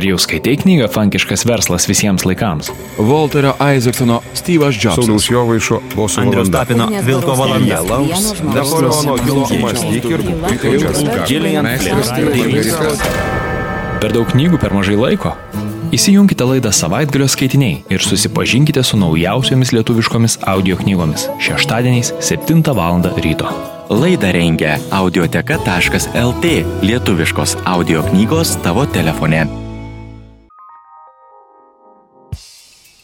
Ar 0.00 0.06
jau 0.08 0.16
skaitai 0.16 0.54
knygą 0.56 0.86
Fankiškas 0.88 1.42
verslas 1.44 1.84
visiems 1.84 2.22
laikams? 2.24 2.70
Walterio 2.96 3.50
Isaacsono 3.60 4.22
Steve'as 4.32 4.78
Jobsas. 4.80 4.96
Sauliaus 4.96 5.26
Jovaišo 5.28 5.80
boso 5.92 6.22
Andrius. 6.22 6.48
Tapino 6.48 6.86
Vilko 7.04 7.34
valanda. 7.36 7.82
Napoleono 8.54 9.18
Hilo 9.20 9.44
mąstyk 9.60 10.08
ir 10.08 10.24
būk 10.24 10.66
ilgas. 10.70 11.04
Gillian 11.28 11.68
Flynn. 11.84 12.96
Per 14.00 14.16
daug 14.16 14.32
knygų 14.32 14.62
per 14.64 14.72
mažai 14.72 14.96
laiko? 14.96 15.36
Įsijunkite 15.92 16.48
laidą 16.48 16.72
savaitgalio 16.72 17.28
skaitiniai 17.28 17.82
ir 17.92 18.00
susipažinkite 18.00 18.80
su 18.80 18.96
naujausiomis 18.96 19.76
lietuviškomis 19.76 20.40
audio 20.48 20.80
knygomis 20.80 21.28
šeštadieniais 21.44 22.14
7 22.24 22.64
val. 22.72 23.04
ryto. 23.20 23.52
Laidą 23.92 24.32
rengia 24.32 24.78
audioteka.lt 24.90 26.60
lietuviškos 26.88 27.58
audio 27.66 28.06
knygos 28.08 28.56
tavo 28.64 28.86
telefone. 28.86 29.69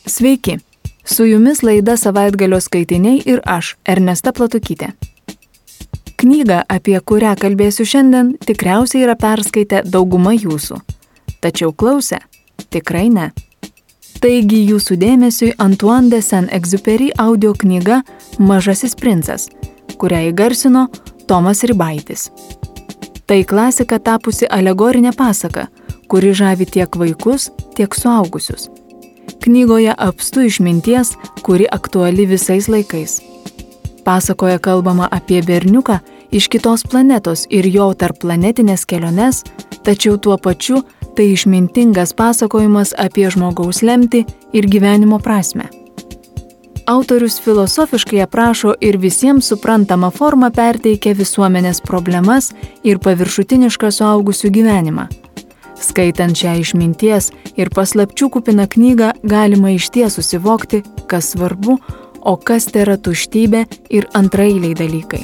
Sveiki, 0.06 0.58
su 1.04 1.24
jumis 1.24 1.62
laida 1.62 1.96
savaitgalio 1.96 2.60
skaitiniai 2.60 3.22
ir 3.26 3.40
aš, 3.44 3.72
Ernesta 3.90 4.30
Platukytė. 4.32 4.92
Knygą, 6.16 6.60
apie 6.70 6.94
kurią 7.10 7.32
kalbėsiu 7.40 7.82
šiandien, 7.90 8.30
tikriausiai 8.46 9.02
yra 9.02 9.16
perskaitę 9.18 9.80
dauguma 9.82 10.36
jūsų. 10.36 10.78
Tačiau 11.42 11.72
klausę- 11.72 12.20
tikrai 12.72 13.10
ne. 13.10 13.32
Taigi 14.20 14.62
jūsų 14.70 14.96
dėmesiui 15.02 15.52
Antoine 15.58 16.08
de 16.10 16.22
Saint-Exupéry 16.22 17.10
audio 17.18 17.52
knyga 17.52 18.02
Mažasis 18.38 18.94
princas, 18.94 19.48
kurią 19.98 20.32
įgarsino 20.32 20.86
Tomas 21.26 21.64
Ribaitis. 21.64 22.30
Tai 23.26 23.44
klasika 23.44 23.98
tapusi 23.98 24.46
alegorinė 24.46 25.16
pasaka, 25.16 25.66
kuri 26.08 26.32
žavi 26.32 26.64
tiek 26.70 26.96
vaikus, 26.96 27.50
tiek 27.74 27.94
suaugusius. 27.94 28.75
Knygoje 29.44 29.94
apstu 29.98 30.42
išminties, 30.46 31.14
kuri 31.42 31.66
aktuali 31.70 32.26
visais 32.26 32.68
laikais. 32.68 33.20
Pasakoje 34.04 34.58
kalbama 34.58 35.08
apie 35.10 35.42
berniuką 35.42 35.98
iš 36.30 36.48
kitos 36.48 36.84
planetos 36.86 37.46
ir 37.50 37.66
jo 37.66 37.88
tarplanetinės 37.94 38.86
keliones, 38.86 39.42
tačiau 39.82 40.18
tuo 40.18 40.36
pačiu 40.38 40.82
tai 41.16 41.32
išmintingas 41.32 42.12
pasakojimas 42.14 42.92
apie 42.98 43.30
žmogaus 43.32 43.82
lemtį 43.82 44.24
ir 44.52 44.68
gyvenimo 44.70 45.18
prasme. 45.22 45.70
Autorius 46.86 47.40
filosofiškai 47.42 48.20
aprašo 48.22 48.76
ir 48.80 48.98
visiems 49.02 49.48
suprantamą 49.50 50.12
formą 50.14 50.52
perteikia 50.54 51.16
visuomenės 51.18 51.82
problemas 51.82 52.52
ir 52.86 53.00
paviršutinišką 53.02 53.90
suaugusių 53.90 54.52
gyvenimą. 54.60 55.08
Skaitant 55.80 56.36
šią 56.36 56.56
išminties 56.62 57.30
ir 57.56 57.70
paslapčių 57.74 58.30
kupiną 58.32 58.66
knygą 58.72 59.12
galima 59.22 59.74
iš 59.74 59.90
ties 59.92 60.16
susivokti, 60.18 60.82
kas 61.10 61.34
svarbu, 61.34 61.78
o 62.20 62.36
kas 62.36 62.70
tai 62.72 62.86
yra 62.86 62.96
tuštybė 62.96 63.64
ir 63.94 64.08
antrailiai 64.16 64.74
dalykai. 64.76 65.22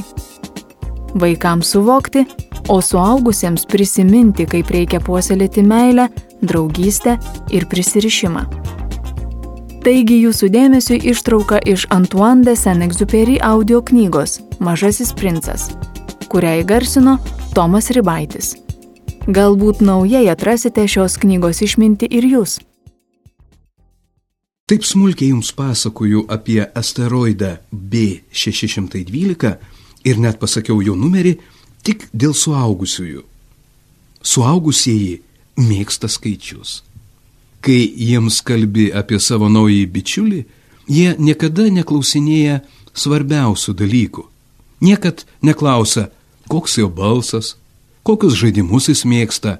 Vaikams 1.14 1.72
suvokti, 1.74 2.24
o 2.68 2.80
suaugusiems 2.80 3.66
prisiminti, 3.68 4.46
kaip 4.48 4.70
reikia 4.72 5.00
puoselėti 5.04 5.64
meilę, 5.66 6.08
draugystę 6.42 7.18
ir 7.52 7.66
prisirišimą. 7.68 8.46
Taigi 9.82 10.20
jūsų 10.22 10.48
dėmesio 10.54 10.94
ištrauka 10.94 11.58
iš 11.66 11.88
Antoine 11.90 12.46
de 12.46 12.54
Saint-Exupéry 12.54 13.40
audio 13.42 13.82
knygos 13.82 14.38
Mažasis 14.62 15.10
princas, 15.18 15.72
kurią 16.30 16.60
įgarsino 16.62 17.18
Tomas 17.56 17.90
Ribaitis. 17.90 18.54
Galbūt 19.22 19.84
naujai 19.86 20.26
atrasite 20.32 20.82
šios 20.90 21.14
knygos 21.22 21.60
išminti 21.62 22.08
ir 22.10 22.24
jūs. 22.26 22.56
Taip 24.66 24.82
smulkiai 24.82 25.30
jums 25.30 25.52
pasakoju 25.54 26.24
apie 26.26 26.58
asteroidą 26.74 27.52
B612 27.70 29.52
ir 30.10 30.18
net 30.18 30.40
pasakiau 30.42 30.82
jo 30.82 30.96
numerį 30.98 31.36
tik 31.86 32.08
dėl 32.10 32.34
suaugusiųjų. 32.34 33.22
Suaugusieji 34.22 35.20
mėgsta 35.70 36.10
skaičius. 36.10 36.82
Kai 37.62 37.78
jiems 37.78 38.40
kalbi 38.42 38.90
apie 38.90 39.22
savo 39.22 39.46
naująjį 39.46 39.86
bičiulį, 39.86 40.44
jie 40.90 41.14
niekada 41.18 41.70
neklausinėja 41.70 42.64
svarbiausių 42.90 43.78
dalykų. 43.78 44.26
Niekad 44.82 45.22
neklausia, 45.46 46.08
koks 46.50 46.80
jo 46.82 46.90
balsas, 46.90 47.54
kokius 48.06 48.36
žaidimus 48.38 48.88
jis 48.90 49.04
mėgsta, 49.08 49.58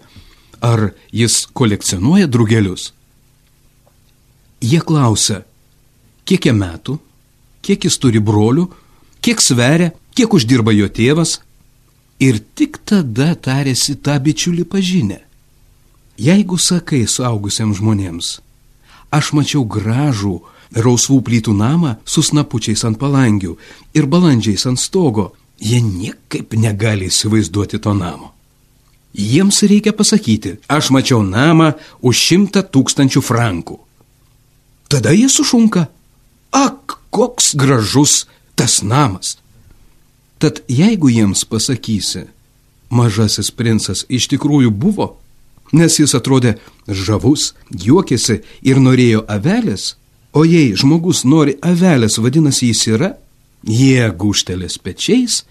ar 0.62 0.92
jis 1.12 1.46
kolekcionuoja 1.52 2.28
drugelius. 2.30 2.92
Jie 4.62 4.78
klausia, 4.86 5.42
kiek 6.24 6.46
jam 6.46 6.60
metų, 6.62 6.98
kiek 7.66 7.88
jis 7.88 7.98
turi 7.98 8.22
brolių, 8.22 8.68
kiek 9.22 9.42
sveria, 9.42 9.90
kiek 10.14 10.34
uždirba 10.34 10.74
jo 10.74 10.86
tėvas 10.86 11.40
ir 12.22 12.38
tik 12.54 12.78
tada 12.86 13.32
tarėsi 13.34 13.96
tą 13.98 14.18
bičiulį 14.22 14.64
pažinę. 14.70 15.20
Jeigu 16.22 16.58
sakai 16.60 17.06
suaugusiems 17.08 17.80
žmonėms, 17.80 18.28
aš 19.10 19.32
mačiau 19.34 19.64
gražų 19.66 20.36
rausvų 20.84 21.18
plytų 21.26 21.54
namą 21.56 21.96
su 22.04 22.22
snapučiais 22.22 22.84
ant 22.86 23.00
palangių 23.00 23.56
ir 23.96 24.06
balandžiais 24.06 24.66
ant 24.70 24.80
stogo, 24.80 25.32
jie 25.58 25.80
niekaip 25.82 26.54
negali 26.54 27.10
įsivaizduoti 27.10 27.80
to 27.82 27.94
namo. 27.94 28.31
Jiems 29.12 29.60
reikia 29.68 29.92
pasakyti, 29.92 30.56
aš 30.68 30.90
mačiau 30.94 31.20
namą 31.20 31.74
už 32.00 32.16
šimtą 32.16 32.62
tūkstančių 32.72 33.20
frankų. 33.20 33.76
Tada 34.88 35.12
jie 35.12 35.28
sušunka. 35.28 35.86
Ak, 36.52 36.98
koks 37.12 37.54
gražus 37.54 38.26
tas 38.56 38.82
namas. 38.82 39.36
Tad 40.38 40.62
jeigu 40.68 41.08
jiems 41.12 41.44
pasakysi, 41.44 42.26
mažasis 42.90 43.52
princas 43.54 44.04
iš 44.08 44.28
tikrųjų 44.32 44.72
buvo, 44.72 45.06
nes 45.72 45.96
jis 46.00 46.16
atrodė 46.18 46.56
žavus, 46.88 47.52
juokėsi 47.70 48.40
ir 48.64 48.80
norėjo 48.80 49.24
avelės, 49.28 49.94
o 50.32 50.44
jei 50.48 50.72
žmogus 50.76 51.24
nori 51.28 51.56
avelės, 51.60 52.18
vadinasi 52.18 52.72
jis 52.72 52.86
yra, 52.96 53.10
jie 53.62 54.08
guštelės 54.10 54.78
pečiais 54.80 55.42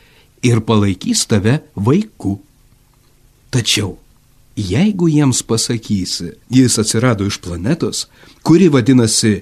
ir 0.44 0.61
palaikys 0.66 1.25
tave 1.29 1.61
vaiku. 1.75 2.39
Tačiau, 3.51 3.97
jeigu 4.56 5.09
jiems 5.12 5.41
pasakysi, 5.44 6.31
jis 6.50 6.78
atsirado 6.79 7.28
iš 7.28 7.41
planetos, 7.44 8.06
kuri 8.44 8.69
vadinasi 8.72 9.41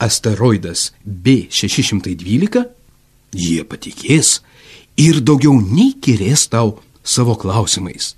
asteroidas 0.00 0.90
B612, 1.04 2.64
jie 3.32 3.62
patikės 3.68 4.40
ir 5.00 5.20
daugiau 5.20 5.60
nei 5.60 5.92
kirės 6.00 6.48
tau 6.52 6.78
savo 7.04 7.36
klausimais. 7.36 8.14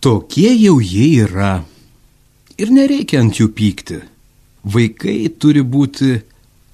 Tokie 0.00 0.52
jau 0.54 0.78
jie 0.78 1.24
yra. 1.24 1.64
Ir 2.58 2.70
nereikia 2.74 3.22
ant 3.22 3.38
jų 3.38 3.50
pykti. 3.54 3.98
Vaikai 4.62 5.30
turi 5.38 5.62
būti 5.62 6.20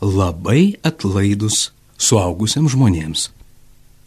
labai 0.00 0.74
atlaidus 0.84 1.70
suaugusiams 1.96 2.72
žmonėms. 2.74 3.30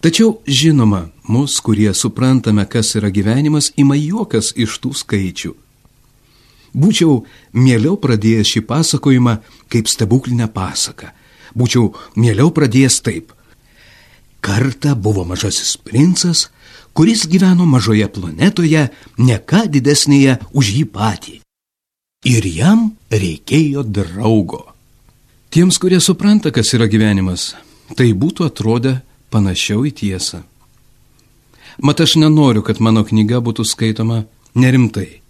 Tačiau, 0.02 0.42
žinoma, 0.46 1.08
mus, 1.26 1.58
kurie 1.60 1.90
suprantame, 1.94 2.66
kas 2.70 2.94
yra 3.00 3.10
gyvenimas, 3.10 3.72
ima 3.82 3.98
juokas 3.98 4.52
iš 4.54 4.78
tų 4.84 4.94
skaičių. 4.94 5.54
Būčiau 6.78 7.24
mieliau 7.58 7.96
pradėjęs 7.98 8.52
šį 8.54 8.62
pasakojimą 8.70 9.40
kaip 9.74 9.90
stebuklinę 9.90 10.46
pasaką. 10.54 11.10
Būčiau 11.58 11.90
mieliau 12.16 12.52
pradėjęs 12.54 13.00
taip. 13.02 13.34
Kartą 14.46 14.94
buvo 14.94 15.26
mažasis 15.26 15.74
princas, 15.82 16.48
kuris 16.94 17.26
gyveno 17.26 17.66
mažoje 17.66 18.06
planetoje, 18.14 18.88
ne 19.18 19.38
ką 19.42 19.66
didesnėje 19.74 20.38
už 20.54 20.74
jį 20.78 20.86
patį. 20.94 21.36
Ir 22.30 22.46
jam 22.46 22.92
reikėjo 23.10 23.82
draugo. 23.82 24.68
Tiems, 25.50 25.78
kurie 25.82 25.98
supranta, 26.04 26.52
kas 26.52 26.74
yra 26.78 26.86
gyvenimas, 26.92 27.56
tai 27.98 28.12
būtų 28.14 28.46
atrodę 28.46 29.00
panašiau 29.34 29.86
į 29.88 29.94
tiesą. 30.02 30.44
Mat 31.84 32.02
aš 32.02 32.16
nenoriu, 32.18 32.64
kad 32.66 32.82
mano 32.82 33.04
knyga 33.06 33.42
būtų 33.44 33.66
skaitoma 33.68 34.24
nerimtai. 34.58 35.22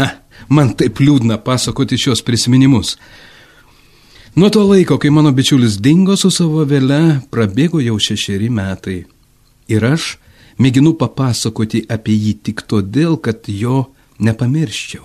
Ha, 0.00 0.08
man 0.48 0.72
taip 0.78 1.00
liūdna 1.02 1.38
pasakoti 1.44 1.98
šios 2.00 2.24
prisiminimus. 2.24 2.96
Nuo 4.34 4.50
to 4.50 4.64
laiko, 4.66 4.98
kai 4.98 5.12
mano 5.14 5.30
bičiulis 5.30 5.78
dingo 5.78 6.16
su 6.18 6.30
savo 6.34 6.64
vėle, 6.66 7.20
prabėgo 7.30 7.82
jau 7.84 8.00
šešeri 8.02 8.48
metai. 8.50 9.04
Ir 9.70 9.84
aš 9.86 10.16
mėginu 10.58 10.96
papasakoti 10.98 11.84
apie 11.86 12.16
jį 12.16 12.32
tik 12.48 12.64
todėl, 12.66 13.14
kad 13.20 13.46
jo 13.46 13.84
nepamirščiau. 14.18 15.04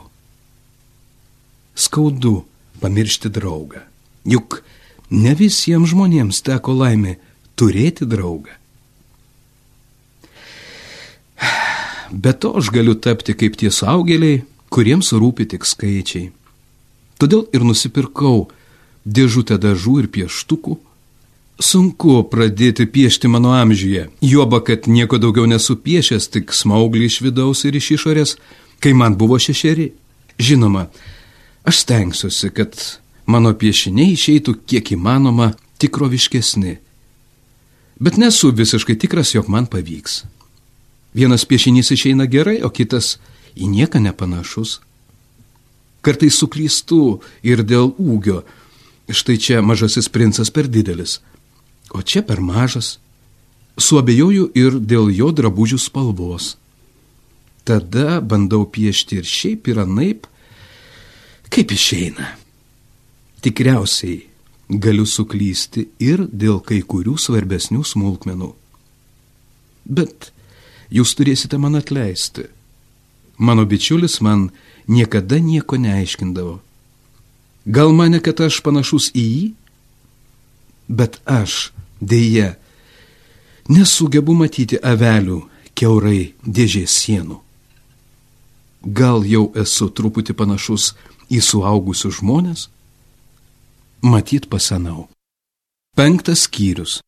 Skaudu 1.76 2.40
pamiršti 2.82 3.30
draugą. 3.30 3.84
Juk 4.26 4.64
ne 5.12 5.36
visiems 5.38 5.94
žmonėms 5.94 6.42
teko 6.46 6.74
laimė 6.80 7.20
turėti 7.60 8.08
draugą. 8.08 8.56
be 12.12 12.34
to 12.34 12.54
aš 12.58 12.70
galiu 12.74 12.96
tapti 12.96 13.36
kaip 13.38 13.58
tie 13.60 13.72
saugėliai, 13.72 14.44
kuriems 14.74 15.12
rūpi 15.14 15.48
tik 15.54 15.66
skaičiai. 15.66 16.32
Todėl 17.20 17.46
ir 17.54 17.66
nusipirkau 17.68 18.50
dėžutę 19.06 19.60
dažų 19.60 19.96
ir 20.04 20.08
pieštukų. 20.14 20.78
Sunku 21.60 22.22
pradėti 22.32 22.86
piešti 22.88 23.28
mano 23.28 23.52
amžiuje, 23.52 24.08
juoba, 24.24 24.62
kad 24.64 24.88
nieko 24.88 25.20
daugiau 25.20 25.44
nesu 25.50 25.76
piešęs, 25.76 26.30
tik 26.32 26.54
smauglį 26.56 27.10
iš 27.10 27.20
vidaus 27.26 27.66
ir 27.68 27.76
iš 27.76 27.92
išorės, 27.98 28.38
kai 28.80 28.94
man 28.96 29.18
buvo 29.20 29.36
šešeri. 29.36 29.90
Žinoma, 30.40 30.86
aš 31.68 31.82
stengsiuosi, 31.84 32.54
kad 32.56 32.80
mano 33.28 33.52
piešiniai 33.52 34.16
išeitų 34.16 34.56
kiek 34.64 34.94
įmanoma 34.96 35.52
tikroviškesni. 35.84 36.78
Bet 38.00 38.18
nesu 38.18 38.52
visiškai 38.56 38.96
tikras, 39.00 39.34
jog 39.36 39.50
man 39.52 39.66
pavyks. 39.68 40.24
Vienas 41.14 41.44
piešinys 41.46 41.92
išeina 41.92 42.30
gerai, 42.32 42.62
o 42.64 42.70
kitas 42.72 43.18
į 43.60 43.68
nieką 43.68 44.00
nepanašus. 44.00 44.80
Kartais 46.06 46.38
suklystu 46.40 47.20
ir 47.44 47.66
dėl 47.68 47.92
ūgio. 48.00 48.46
Štai 49.10 49.36
čia 49.42 49.60
mažasis 49.66 50.08
princas 50.08 50.54
per 50.54 50.70
didelis, 50.72 51.18
o 51.92 52.00
čia 52.00 52.24
per 52.24 52.40
mažas. 52.40 53.00
Suabejoju 53.80 54.52
ir 54.56 54.80
dėl 54.80 55.10
jo 55.12 55.34
drabužių 55.36 55.80
spalvos. 55.82 56.56
Tada 57.68 58.22
bandau 58.22 58.64
piešti 58.64 59.20
ir 59.20 59.28
šiaip 59.28 59.68
ir 59.68 59.84
anaip, 59.84 60.28
kaip 61.52 61.74
išeina. 61.76 62.36
Tikriausiai 63.44 64.29
galiu 64.70 65.06
suklysti 65.06 65.88
ir 66.00 66.28
dėl 66.30 66.62
kai 66.62 66.82
kurių 66.86 67.18
svarbesnių 67.18 67.82
smulkmenų. 67.84 68.54
Bet 69.90 70.32
jūs 70.94 71.16
turėsite 71.18 71.58
man 71.58 71.80
atleisti. 71.80 72.46
Mano 73.38 73.66
bičiulis 73.66 74.20
man 74.22 74.50
niekada 74.88 75.40
nieko 75.40 75.78
neaiškindavo. 75.78 76.60
Gal 77.66 77.94
mane, 77.94 78.22
kad 78.22 78.40
aš 78.42 78.62
panašus 78.66 79.10
į 79.14 79.26
jį? 79.26 79.46
Bet 80.90 81.20
aš, 81.26 81.72
dėje, 82.02 82.56
nesugebu 83.70 84.34
matyti 84.38 84.80
avelių 84.82 85.44
keurai 85.78 86.34
dėžės 86.46 86.96
sienų. 87.04 87.38
Gal 88.86 89.26
jau 89.28 89.50
esu 89.60 89.90
truputį 89.92 90.34
panašus 90.34 90.94
į 91.30 91.42
suaugusius 91.44 92.22
žmonės? 92.22 92.70
Matyt 94.02 94.48
pasenau. 94.48 95.10
Penktas 95.96 96.46
skyrius. 96.48 97.02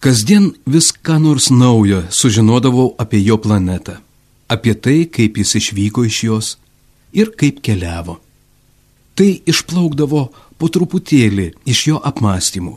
Kasdien 0.00 0.54
vis 0.64 0.88
ką 0.92 1.18
nors 1.20 1.50
naujo 1.50 2.06
sužinodavau 2.08 2.94
apie 2.96 3.20
jo 3.20 3.36
planetą, 3.36 4.00
apie 4.48 4.74
tai, 4.74 5.04
kaip 5.12 5.36
jis 5.36 5.52
išvyko 5.60 6.04
iš 6.08 6.18
jos 6.24 6.46
ir 7.12 7.32
kaip 7.36 7.60
keliavo. 7.60 8.16
Tai 9.16 9.28
išplaukdavo 9.44 10.22
po 10.56 10.66
truputėlį 10.72 11.50
iš 11.68 11.80
jo 11.88 12.00
apmąstymų. 12.00 12.76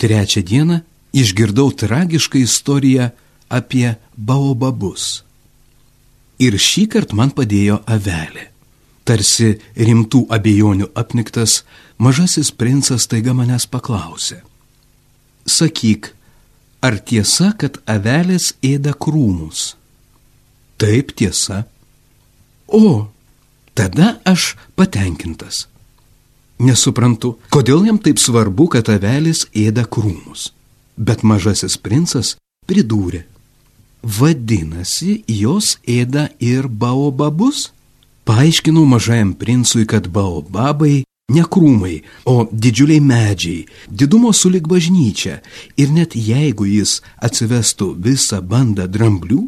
Trečią 0.00 0.40
dieną 0.48 0.80
išgirdau 1.12 1.74
tragišką 1.76 2.40
istoriją 2.40 3.10
apie 3.52 3.98
baobabus. 4.16 5.24
Ir 6.40 6.56
šį 6.56 6.86
kartą 6.88 7.20
man 7.20 7.36
padėjo 7.36 7.82
avelė. 7.84 8.51
Tarsi 9.02 9.56
rimtų 9.74 10.26
abejonių 10.30 10.92
apniktas, 10.94 11.62
mažasis 11.98 12.52
princas 12.54 13.08
taiga 13.10 13.34
manęs 13.34 13.66
paklausė. 13.66 14.42
Sakyk, 15.46 16.12
ar 16.82 17.00
tiesa, 17.02 17.50
kad 17.58 17.80
avelės 17.90 18.52
ėda 18.62 18.94
krūmus? 18.94 19.72
Taip 20.78 21.10
tiesa. 21.18 21.64
O, 22.70 23.08
tada 23.74 24.16
aš 24.26 24.54
patenkintas. 24.78 25.66
Nesuprantu, 26.62 27.36
kodėl 27.50 27.88
jam 27.88 27.98
taip 27.98 28.22
svarbu, 28.22 28.68
kad 28.76 28.86
avelės 28.92 29.48
ėda 29.50 29.82
krūmus. 29.82 30.52
Bet 30.94 31.26
mažasis 31.26 31.74
princas 31.74 32.36
pridūrė. 32.70 33.24
Vadinasi, 34.02 35.22
jos 35.26 35.76
ėda 35.86 36.28
ir 36.42 36.68
baobabus? 36.68 37.70
Paaiškinau 38.24 38.84
mažajam 38.86 39.32
princui, 39.34 39.86
kad 39.86 40.06
baobabai 40.08 41.02
ne 41.32 41.42
krūmai, 41.42 42.02
o 42.28 42.46
didžiuliai 42.52 43.02
medžiai, 43.02 43.66
didumo 43.88 44.32
sulik 44.36 44.68
bažnyčia. 44.70 45.40
Ir 45.80 45.90
net 45.90 46.14
jeigu 46.14 46.68
jis 46.68 47.00
atsivestų 47.18 47.92
visą 48.04 48.38
bandą 48.44 48.86
dramblių, 48.86 49.46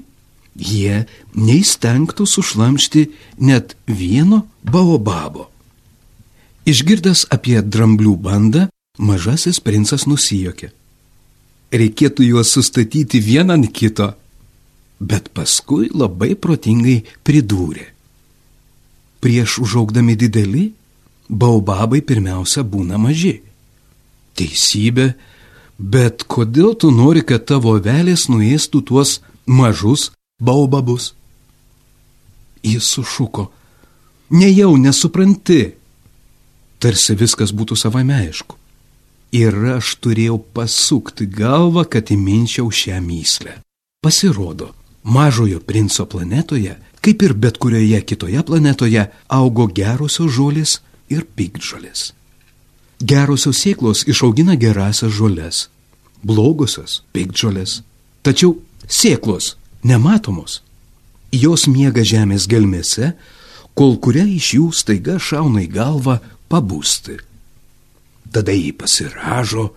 jie 0.54 1.04
neįstengtų 1.34 2.26
sušlamšti 2.26 3.08
net 3.38 3.76
vieno 3.86 4.44
baobabo. 4.62 5.50
Išgirdęs 6.64 7.26
apie 7.34 7.60
dramblių 7.60 8.16
bandą, 8.16 8.68
mažasis 8.98 9.60
princas 9.60 10.06
nusijokė. 10.08 10.72
Reikėtų 11.74 12.26
juos 12.30 12.54
sustatyti 12.54 13.20
vieną 13.20 13.58
ant 13.58 13.72
kito, 13.74 14.14
bet 14.98 15.28
paskui 15.34 15.90
labai 15.92 16.34
protingai 16.38 17.02
pridūrė. 17.26 17.93
Prieš 19.24 19.58
užaugdami 19.64 20.18
dideli, 20.20 20.64
Baubabai 21.28 22.02
pirmiausia 22.04 22.62
būna 22.64 22.98
maži. 23.00 23.38
Teisybė, 24.36 25.14
bet 25.78 26.26
kodėl 26.28 26.74
tu 26.76 26.90
nori, 26.92 27.22
kad 27.24 27.46
tavo 27.48 27.78
velės 27.80 28.28
nuėstų 28.28 28.82
tuos 28.84 29.20
mažus 29.46 30.10
baubabus? 30.40 31.14
Jis 32.64 32.84
sušuko. 32.84 33.48
Nejau 34.34 34.76
nesupranti. 34.76 35.74
Tarsi 36.80 37.16
viskas 37.16 37.52
būtų 37.52 37.78
savame 37.80 38.16
aišku. 38.26 38.56
Ir 39.34 39.56
aš 39.78 39.96
turėjau 40.04 40.38
pasukti 40.38 41.26
galvą, 41.26 41.86
kad 41.88 42.12
įminčiau 42.12 42.68
šią 42.70 43.00
myslę. 43.02 43.56
Pasirodo, 44.04 44.74
mažojo 45.02 45.60
princo 45.64 46.04
planetoje, 46.06 46.76
kaip 47.04 47.22
ir 47.22 47.34
bet 47.36 47.58
kurioje 47.60 48.00
kitoje 48.08 48.42
planetoje, 48.48 49.08
augo 49.28 49.66
gerosios 49.68 50.32
žolės 50.32 50.78
ir 51.12 51.26
pikdžolės. 51.36 52.12
Gerosios 53.04 53.60
sėklos 53.60 54.06
išaugina 54.08 54.56
gerasias 54.56 55.12
žoles, 55.12 55.68
blogosios 56.24 57.02
pikdžolės. 57.12 57.82
Tačiau 58.24 58.56
sėklos 58.88 59.56
nematomos. 59.84 60.62
Jos 61.34 61.66
miega 61.68 62.04
žemės 62.06 62.46
gelmėse, 62.48 63.12
kol 63.76 63.98
kuria 64.00 64.24
iš 64.24 64.54
jų 64.56 64.68
staiga 64.72 65.18
šauna 65.18 65.66
į 65.66 65.70
galvą 65.74 66.20
pabūsti. 66.48 67.18
Tada 68.32 68.54
jį 68.54 68.70
pasiražo 68.80 69.72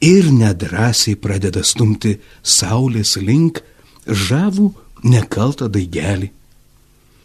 ir 0.00 0.30
nedrasiai 0.32 1.18
pradeda 1.20 1.60
stumti 1.66 2.16
saulės 2.42 3.18
link 3.20 3.60
žavų 4.06 4.70
nekaltą 5.04 5.68
daigelį. 5.68 6.30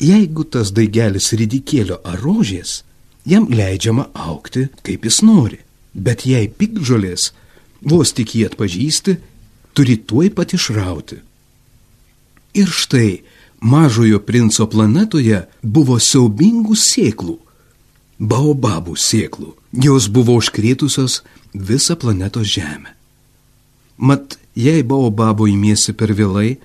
Jeigu 0.03 0.45
tas 0.45 0.69
daigelis 0.75 1.31
ridikėlio 1.33 1.97
ar 2.05 2.19
rožės, 2.21 2.83
jam 3.25 3.47
leidžiama 3.49 4.09
aukti, 4.13 4.67
kaip 4.85 5.07
jis 5.07 5.23
nori. 5.25 5.59
Bet 5.93 6.27
jei 6.29 6.45
pikžolės, 6.47 7.31
vos 7.81 8.13
tik 8.13 8.35
jį 8.37 8.45
atpažįsti, 8.51 9.17
turi 9.73 9.97
tuoj 9.97 10.29
pat 10.37 10.53
išrauti. 10.53 11.17
Ir 12.57 12.69
štai 12.69 13.23
mažojo 13.61 14.21
princo 14.25 14.67
planetoje 14.69 15.43
buvo 15.61 15.97
siaubingų 15.97 16.77
sėklų, 16.77 17.37
baobabų 18.19 18.95
sėklų. 18.97 19.55
Jos 19.73 20.07
buvo 20.13 20.37
užkrėtusios 20.37 21.21
visą 21.53 21.97
planetos 21.97 22.47
žemę. 22.53 22.93
Mat, 23.97 24.37
jei 24.53 24.83
baobabo 24.85 25.47
įmiesi 25.49 25.93
per 25.97 26.13
vėlai, 26.13 26.57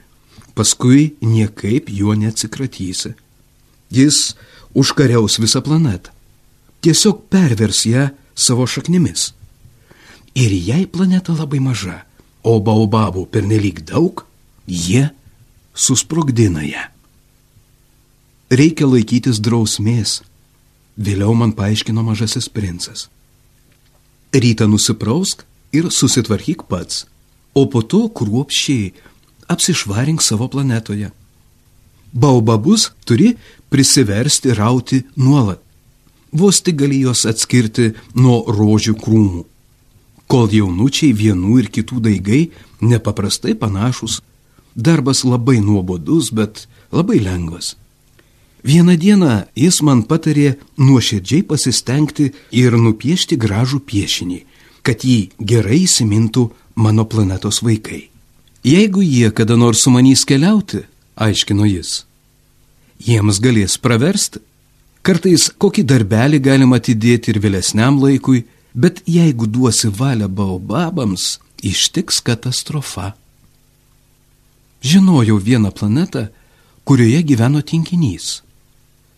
paskui 0.55 1.15
niekaip 1.21 1.91
juo 1.91 2.15
neatsikratysi. 2.19 3.15
Jis 3.93 4.35
užkariaus 4.75 5.39
visą 5.43 5.61
planetą 5.65 6.13
tiesiog 6.83 7.29
pervers 7.31 7.85
ją 7.87 8.09
savo 8.35 8.67
šaknimis. 8.67 9.31
Ir 10.35 10.53
jei 10.53 10.87
planeta 10.89 11.35
labai 11.37 11.61
maža, 11.63 12.03
o 12.43 12.59
baobabų 12.59 13.27
pernelyg 13.31 13.85
daug, 13.87 14.25
jie 14.67 15.11
susprogdina 15.75 16.65
ją. 16.67 16.89
Reikia 18.53 18.89
laikytis 18.89 19.39
drausmės, 19.41 20.21
vėliau 20.99 21.37
man 21.39 21.55
paaiškino 21.57 22.03
mažasis 22.05 22.51
princas. 22.53 23.07
Rytą 24.33 24.67
nusiprausk 24.69 25.45
ir 25.73 25.89
susitvarkyk 25.93 26.67
pats, 26.69 27.07
o 27.55 27.69
po 27.69 27.85
to 27.85 28.09
kruopščiai 28.09 28.91
apsišvarink 29.53 30.23
savo 30.23 30.49
planetoje. 30.49 31.11
Baobabus 32.13 32.91
turi 33.05 33.35
prisiversti 33.73 34.55
rauti 34.55 35.03
nuolat 35.17 35.63
vos 36.33 36.61
tik 36.65 36.77
gali 36.81 37.03
juos 37.05 37.27
atskirti 37.29 37.93
nuo 38.17 38.43
rožių 38.49 38.97
krūmų, 38.97 39.43
kol 40.27 40.49
jaunučiai 40.49 41.13
vienų 41.13 41.59
ir 41.61 41.71
kitų 41.77 42.01
daigai 42.09 42.43
nepaprastai 42.81 43.55
panašus, 43.55 44.21
Darbas 44.75 45.21
labai 45.21 45.61
nuobodus, 45.61 46.31
bet 46.33 46.67
labai 46.89 47.19
lengvas. 47.21 47.77
Vieną 48.65 48.95
dieną 48.97 49.33
jis 49.53 49.83
man 49.85 50.01
patarė 50.09 50.55
nuoširdžiai 50.81 51.43
pasistengti 51.45 52.31
ir 52.57 52.79
nupiešti 52.81 53.37
gražų 53.37 53.83
piešinį, 53.85 54.39
kad 54.81 55.05
jį 55.05 55.35
gerai 55.37 55.83
įsimintų 55.85 56.47
mano 56.81 57.05
planetos 57.05 57.61
vaikai. 57.61 58.12
Jeigu 58.63 59.03
jie 59.03 59.31
kada 59.35 59.57
nors 59.57 59.83
sumanys 59.83 60.23
keliauti, 60.25 60.85
aiškino 61.19 61.67
jis, 61.67 62.05
jiems 63.03 63.41
galės 63.43 63.75
praversti. 63.83 64.39
Kartais 65.03 65.49
kokį 65.59 65.83
darbelį 65.83 66.39
galima 66.39 66.79
atidėti 66.79 67.33
ir 67.33 67.41
vėlesniam 67.43 67.99
laikui, 67.99 68.45
bet 68.75 69.03
jeigu 69.11 69.49
duosi 69.51 69.91
valią 69.91 70.29
baobabams, 70.31 71.41
ištiks 71.59 72.23
katastrofa. 72.23 73.17
Žinojau 74.83 75.41
vieną 75.43 75.75
planetą, 75.75 76.29
kurioje 76.87 77.23
gyveno 77.27 77.67
tinkinys. 77.67 78.43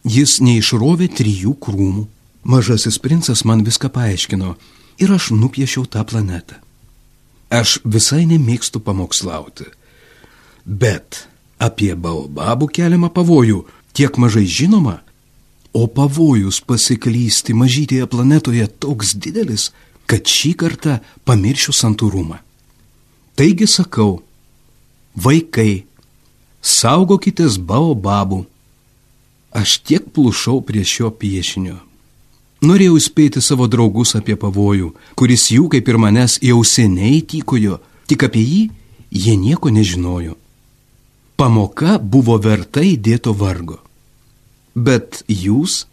Jis 0.04 0.40
neišrovė 0.40 1.12
trijų 1.20 1.52
krūmų. 1.60 2.08
Mažasis 2.44 2.96
princas 3.00 3.44
man 3.44 3.60
viską 3.64 3.92
paaiškino 3.92 4.56
ir 5.00 5.12
aš 5.12 5.32
nupiešiau 5.36 5.84
tą 5.84 6.04
planetą. 6.08 6.63
Aš 7.52 7.78
visai 7.84 8.24
nemėgstu 8.28 8.80
pamokslauti. 8.80 9.66
Bet 10.64 11.26
apie 11.60 11.92
baobabų 11.94 12.70
keliamą 12.72 13.10
pavojų 13.14 13.64
tiek 13.96 14.16
mažai 14.18 14.46
žinoma, 14.46 15.00
o 15.74 15.86
pavojus 15.90 16.60
pasiklysti 16.64 17.54
mažytėje 17.56 18.06
planetoje 18.06 18.66
toks 18.80 19.14
didelis, 19.18 19.72
kad 20.06 20.28
šį 20.28 20.54
kartą 20.60 20.98
pamiršiu 21.24 21.74
santūrumą. 21.74 22.40
Taigi 23.34 23.66
sakau, 23.66 24.22
vaikai, 25.16 25.84
saugokitės 26.62 27.58
baobabų 27.58 28.44
Aš 29.54 29.78
tiek 29.86 30.02
plušau 30.10 30.64
prie 30.66 30.82
šio 30.82 31.12
piešinio. 31.14 31.78
Norėjau 32.64 32.97
įspėti 32.97 33.42
savo 33.44 33.66
draugus 33.68 34.14
apie 34.16 34.38
pavojų, 34.40 34.94
kuris 35.18 35.50
jų 35.52 35.66
kaip 35.73 35.88
ir 35.90 35.99
manęs 36.00 36.38
jau 36.40 36.62
seniai 36.64 37.21
tykojo, 37.21 37.76
tik 38.09 38.25
apie 38.25 38.40
jį 38.40 38.61
jie 39.12 39.35
nieko 39.37 39.68
nežinojo. 39.75 40.38
Pamoka 41.37 41.99
buvo 41.99 42.38
verta 42.40 42.80
įdėto 42.80 43.35
vargo. 43.37 43.80
Bet 44.75 45.21
jūs 45.28 45.85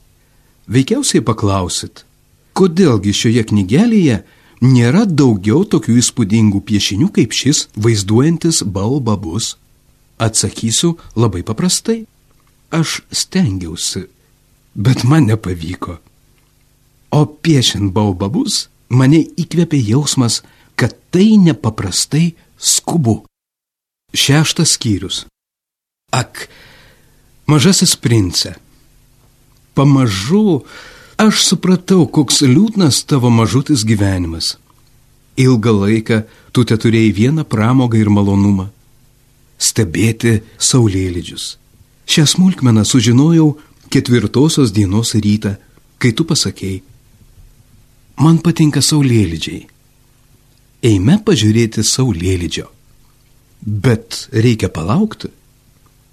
veikiausiai 0.71 1.23
paklausit, 1.25 2.05
kodėlgi 2.55 3.13
šioje 3.19 3.43
knygelėje 3.49 4.21
nėra 4.63 5.03
daugiau 5.09 5.65
tokių 5.65 5.97
įspūdingų 5.99 6.61
piešinių 6.69 7.09
kaip 7.17 7.35
šis 7.35 7.65
vaizduojantis 7.75 8.61
baobabus? 8.63 9.57
Atsakysiu 10.21 10.93
labai 11.17 11.41
paprastai. 11.43 12.05
Aš 12.71 13.01
stengiausi, 13.11 14.05
bet 14.77 15.03
man 15.03 15.27
nepavyko. 15.27 15.97
O 17.11 17.25
piešiant 17.27 17.91
baubabus 17.91 18.67
mane 18.89 19.19
įkvėpė 19.39 19.79
jausmas, 19.83 20.41
kad 20.79 20.95
tai 21.11 21.35
nepaprastai 21.37 22.31
skubu. 22.57 23.21
Šeštas 24.15 24.75
skyrius. 24.75 25.25
Ak, 26.11 26.47
mažasis 27.47 27.95
prince. 27.95 28.55
Pamažu 29.75 30.63
aš 31.19 31.45
supratau, 31.47 32.03
koks 32.07 32.41
liūdnas 32.43 33.03
tavo 33.07 33.31
mažutis 33.31 33.85
gyvenimas. 33.87 34.57
Ilgą 35.39 35.71
laiką 35.83 36.23
tu 36.51 36.63
te 36.67 36.75
turėjai 36.75 37.11
vieną 37.15 37.47
pramogą 37.47 37.99
ir 37.99 38.11
malonumą- 38.11 38.67
stebėti 39.67 40.41
saulėlydžius. 40.59 41.55
Šią 42.07 42.25
smulkmeną 42.27 42.83
sužinojau 42.83 43.57
ketvirtosios 43.89 44.71
dienos 44.71 45.13
rytą, 45.15 45.55
kai 45.99 46.11
tu 46.11 46.23
pasakėjai, 46.25 46.81
man 48.19 48.39
patinka 48.43 48.81
saulėlydžiai. 48.83 49.67
Eime 50.83 51.19
pažiūrėti 51.23 51.83
saulėlydžio. 51.85 52.65
Bet 53.61 54.25
reikia 54.33 54.71
palaukti. 54.73 55.29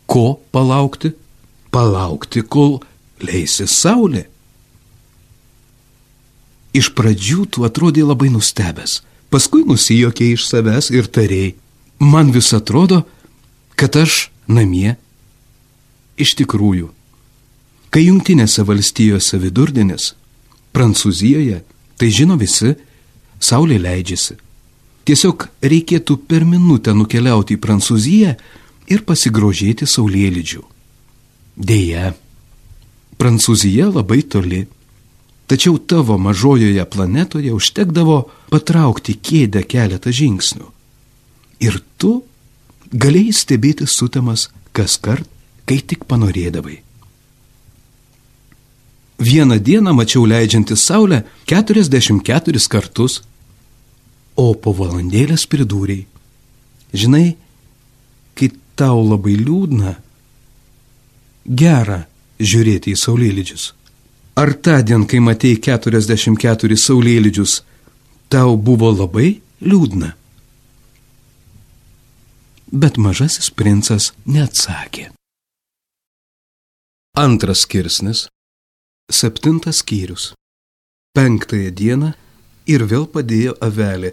Ko 0.06 0.38
palaukti? 0.52 1.14
Palaukti, 1.72 2.44
kol 2.44 2.78
leisis 3.24 3.72
saulė. 3.72 4.26
Iš 6.76 6.92
pradžių 6.94 7.48
tu 7.50 7.64
atrodai 7.64 8.04
labai 8.04 8.28
nustebęs, 8.30 9.00
paskui 9.32 9.64
nusijokė 9.66 10.30
iš 10.34 10.46
savęs 10.46 10.92
ir 10.94 11.08
tarėjai, 11.08 11.56
man 11.98 12.30
vis 12.32 12.52
atrodo, 12.56 13.02
kad 13.74 13.96
aš 13.96 14.28
namie 14.46 14.94
Iš 16.18 16.34
tikrųjų, 16.40 16.88
kai 17.94 18.08
jungtinėse 18.08 18.64
valstijose 18.66 19.38
vidurdienis, 19.38 20.14
Prancūzijoje, 20.74 21.62
tai 21.98 22.10
žino 22.14 22.38
visi, 22.38 22.74
saulė 23.42 23.78
leidžiasi. 23.82 24.38
Tiesiog 25.08 25.48
reikėtų 25.64 26.18
per 26.28 26.44
minutę 26.44 26.92
nukeliauti 26.94 27.56
į 27.56 27.60
Prancūziją 27.64 28.34
ir 28.92 29.04
pasigrožėti 29.08 29.88
saulėlydžių. 29.88 30.64
Deja, 31.58 32.12
Prancūzija 33.18 33.88
labai 33.90 34.20
toli, 34.22 34.66
tačiau 35.50 35.78
tavo 35.80 36.18
mažojoje 36.20 36.84
planetoje 36.92 37.54
užtekdavo 37.56 38.18
patraukti 38.52 39.16
kėdę 39.16 39.64
keletą 39.66 40.12
žingsnių. 40.14 40.68
Ir 41.64 41.80
tu 41.98 42.20
galėjai 42.92 43.34
stebėti 43.34 43.88
sutemas 43.90 44.48
kas 44.76 45.00
kart, 45.02 45.26
kai 45.66 45.80
tik 45.80 46.06
panorėdavai. 46.08 46.78
Vieną 49.18 49.58
dieną 49.58 49.92
mačiau 49.92 50.26
leidžiantis 50.26 50.84
saulę 50.86 51.22
44 51.46 52.68
kartus, 52.70 53.22
o 54.36 54.54
po 54.54 54.70
valandėlės 54.70 55.48
pridūrėjai. 55.50 56.06
Žinai, 56.94 57.34
kai 58.38 58.48
tau 58.78 59.02
labai 59.02 59.34
liūdna, 59.40 59.96
gera 61.44 62.04
žiūrėti 62.38 62.94
į 62.94 63.00
saulėlydžius. 63.02 63.72
Ar 64.38 64.54
tą 64.54 64.78
dieną, 64.86 65.08
kai 65.10 65.18
matei 65.18 65.58
44 65.58 66.78
saulėlydžius, 66.78 67.58
tau 68.30 68.54
buvo 68.56 68.92
labai 68.94 69.40
liūdna? 69.58 70.14
Bet 72.70 73.02
mažasis 73.02 73.50
princas 73.50 74.12
neatsakė. 74.28 75.10
Antras 77.18 77.64
skirsnis. 77.66 78.28
Septintas 79.10 79.76
skyrius. 79.76 80.34
Penktąją 81.16 81.70
dieną 81.72 82.10
ir 82.68 82.82
vėl 82.90 83.06
padėjo 83.08 83.54
avelė. 83.64 84.10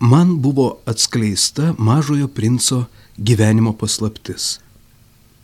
Man 0.00 0.38
buvo 0.40 0.78
atskleista 0.88 1.74
mažojo 1.76 2.30
princo 2.32 2.86
gyvenimo 3.20 3.74
paslaptis. 3.76 4.46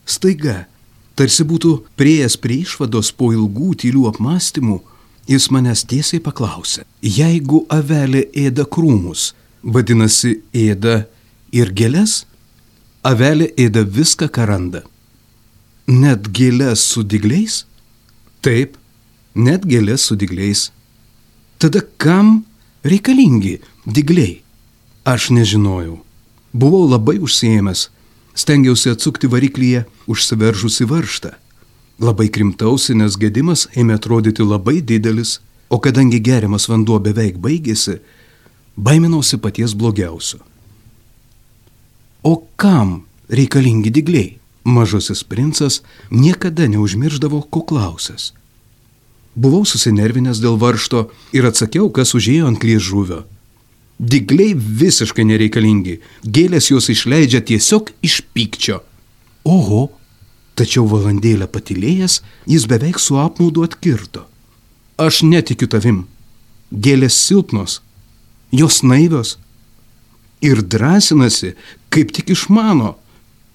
Staiga, 0.08 0.64
tarsi 1.12 1.44
būtų 1.44 1.74
prieėjęs 2.00 2.38
prie 2.40 2.62
išvados 2.64 3.12
po 3.12 3.28
ilgų 3.36 3.74
tylių 3.84 4.08
apmąstymų, 4.14 4.80
jis 5.28 5.50
manęs 5.52 5.84
tiesiai 5.84 6.24
paklausė, 6.24 6.88
jeigu 7.04 7.66
avelė 7.68 8.30
ėda 8.32 8.64
krūmus, 8.64 9.34
vadinasi 9.62 10.38
ėda 10.56 11.02
ir 11.52 11.76
gėlės, 11.76 12.22
avelė 13.04 13.52
ėda 13.60 13.84
viską, 13.84 14.32
ką 14.32 14.48
randa. 14.48 14.86
Net 15.84 16.32
gėlės 16.32 16.80
su 16.80 17.04
digliais? 17.04 17.66
Taip, 18.40 18.76
net 19.34 19.66
gėlės 19.68 20.06
su 20.08 20.16
digliais. 20.16 20.70
Tada 21.60 21.82
kam 22.00 22.46
reikalingi 22.84 23.58
digliai? 23.84 24.40
Aš 25.04 25.28
nežinojau. 25.36 25.98
Buvau 26.52 26.88
labai 26.88 27.18
užsiemęs, 27.20 27.88
stengiausi 28.34 28.90
atsukti 28.94 29.28
variklyje 29.28 29.84
užsiveržusi 30.08 30.88
varštą. 30.88 31.34
Labai 32.00 32.30
krimtausi, 32.32 32.96
nes 32.96 33.16
gedimas 33.20 33.66
ėmė 33.76 33.98
atrodyti 34.00 34.44
labai 34.44 34.80
didelis, 34.80 35.38
o 35.68 35.76
kadangi 35.78 36.18
geriamas 36.24 36.64
vanduo 36.68 36.96
beveik 36.98 37.36
baigėsi, 37.38 38.00
baiminausi 38.76 39.36
paties 39.36 39.76
blogiausio. 39.76 40.40
O 42.24 42.40
kam 42.56 43.02
reikalingi 43.28 43.92
digliai? 43.92 44.39
Mažasis 44.70 45.24
princas 45.26 45.82
niekada 46.10 46.68
neužmirždavo 46.70 47.42
kuklausęs. 47.50 48.32
Buvau 49.34 49.64
susinervinęs 49.66 50.40
dėl 50.42 50.58
varšto 50.58 51.08
ir 51.36 51.46
atsakiau, 51.50 51.90
kas 51.90 52.14
užėjo 52.18 52.50
ant 52.50 52.64
liežuvio. 52.66 53.24
Digliai 54.00 54.54
visiškai 54.54 55.26
nereikalingi, 55.28 55.98
gėlės 56.24 56.70
juos 56.70 56.88
išleidžia 56.92 57.42
tiesiog 57.50 57.90
iš 58.06 58.22
pykčio. 58.34 58.80
Oho, 59.44 59.90
tačiau 60.56 60.86
valandėlę 60.88 61.48
patilėjęs, 61.52 62.20
jis 62.48 62.66
beveik 62.70 62.98
su 62.98 63.18
apmaudu 63.20 63.66
atkirto. 63.68 64.24
Aš 65.00 65.22
netikiu 65.24 65.68
tavim. 65.72 66.06
Gėlės 66.72 67.16
silpnos, 67.26 67.80
jos 68.52 68.82
naivios. 68.82 69.38
Ir 70.40 70.62
drąsinasi, 70.62 71.54
kaip 71.92 72.12
tik 72.16 72.32
išmano, 72.32 72.94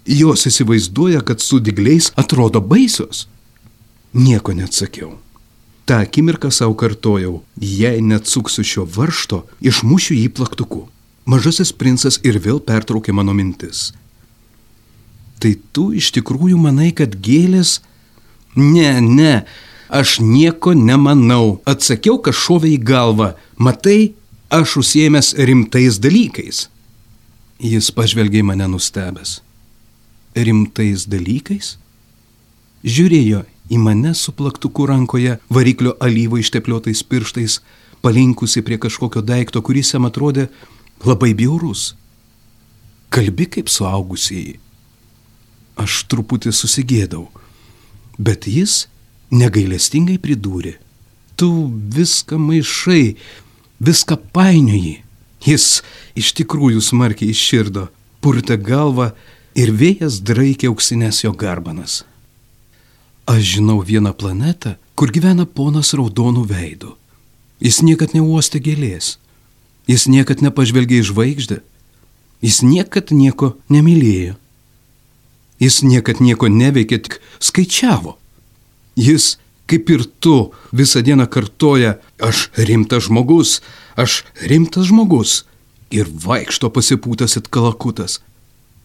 jos 0.06 0.46
įsivaizduoja, 0.48 1.22
kad 1.22 1.42
su 1.42 1.60
digliais 1.60 2.12
atrodo 2.16 2.62
baisios. 2.62 3.28
Nieko 4.14 4.54
neatsakiau. 4.54 5.18
Ta 5.86 6.00
akimirką 6.02 6.50
savo 6.52 6.74
kartojau, 6.74 7.44
jei 7.62 8.02
neatsuksiu 8.02 8.64
šio 8.66 8.86
varšto, 8.90 9.44
išmušiu 9.62 10.16
jį 10.18 10.30
plaktuku. 10.34 10.88
Mažasis 11.30 11.74
princas 11.74 12.18
ir 12.24 12.40
vėl 12.42 12.62
pertraukė 12.62 13.14
mano 13.14 13.34
mintis. 13.34 13.92
Tai 15.42 15.52
tu 15.74 15.92
iš 15.94 16.12
tikrųjų 16.16 16.58
manai, 16.58 16.92
kad 16.94 17.18
gėlės... 17.22 17.82
Ne, 18.56 19.02
ne, 19.04 19.44
aš 19.90 20.20
nieko 20.24 20.72
nemanau. 20.74 21.60
Atsakiau, 21.68 22.22
kad 22.24 22.34
šovė 22.34 22.72
į 22.78 22.84
galvą. 22.88 23.34
Matai, 23.60 24.16
aš 24.50 24.78
užsiemęs 24.82 25.34
rimtais 25.36 26.00
dalykais. 26.00 26.70
Jis 27.60 27.92
pažvelgė 27.92 28.42
į 28.42 28.48
mane 28.48 28.70
nustebęs. 28.72 29.42
Rimtais 30.36 31.08
dalykais? 31.08 31.76
Žiūrėjo 32.86 33.46
į 33.72 33.78
mane 33.82 34.14
su 34.14 34.34
plaktuku 34.36 34.86
rankoje, 34.90 35.38
variklio 35.50 35.96
alyvo 36.04 36.38
ištepliotais 36.38 37.02
pirštais, 37.08 37.62
palinkusi 38.04 38.62
prie 38.62 38.78
kažkokio 38.78 39.24
daikto, 39.26 39.62
kuris 39.66 39.94
jam 39.96 40.06
atrodė 40.06 40.50
labai 41.06 41.34
bjaurus. 41.34 41.94
Kalbi 43.10 43.48
kaip 43.50 43.72
suaugusieji. 43.72 44.60
Aš 45.80 46.04
truputį 46.12 46.54
susigėdau, 46.56 47.26
bet 48.20 48.46
jis 48.48 48.86
negailestingai 49.32 50.20
pridūrė. 50.22 50.76
Tu 51.36 51.50
viską 51.96 52.38
maišai, 52.40 53.16
viską 53.84 54.20
painioji. 54.36 55.02
Jis 55.46 55.82
iš 56.18 56.32
tikrųjų 56.38 56.82
smarkiai 56.82 57.34
išširdo, 57.34 57.90
purtė 58.24 58.56
galvą 58.58 59.12
ir 59.56 59.72
vėjas 59.72 60.20
draikė 60.26 60.70
auksinės 60.72 61.24
jo 61.24 61.32
garbanas. 61.34 62.04
Aš 63.26 63.56
žinau 63.56 63.80
vieną 63.82 64.14
planetą, 64.14 64.76
kur 64.96 65.12
gyvena 65.12 65.48
ponas 65.48 65.94
raudonų 65.98 66.46
veidų. 66.50 66.94
Jis 67.64 67.82
niekad 67.82 68.14
neuostė 68.14 68.60
gėlės, 68.62 69.16
jis 69.88 70.06
niekad 70.12 70.44
nepažvelgė 70.46 71.00
į 71.02 71.08
žvaigždę, 71.10 71.62
jis 72.44 72.62
niekad 72.62 73.16
nieko 73.16 73.56
nemylėjo, 73.72 74.36
jis 75.64 75.82
niekad 75.88 76.22
nieko 76.22 76.52
neveikė, 76.52 77.00
tik 77.08 77.18
skaičiavo. 77.40 78.18
Jis 79.00 79.38
kaip 79.66 79.90
ir 79.90 80.06
tu, 80.20 80.52
visą 80.72 81.02
dieną 81.02 81.28
kartoja, 81.32 81.98
aš 82.22 82.50
rimtas 82.58 83.08
žmogus, 83.08 83.62
aš 83.98 84.24
rimtas 84.42 84.90
žmogus 84.92 85.44
ir 85.94 86.10
vaikšto 86.10 86.70
pasipūtas 86.74 87.38
it 87.40 87.50
kalakutas. 87.50 88.22